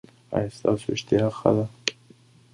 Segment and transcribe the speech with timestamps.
[0.35, 1.65] ایا ستاسو اشتها ښه ده؟